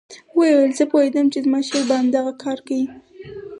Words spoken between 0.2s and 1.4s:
ويې ويل زه پوهېدم چې